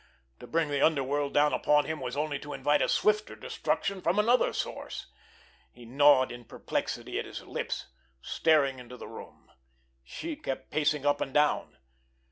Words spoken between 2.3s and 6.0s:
to invite a swifter destruction from another source. He